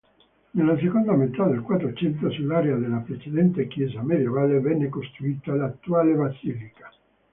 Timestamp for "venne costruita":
4.59-5.53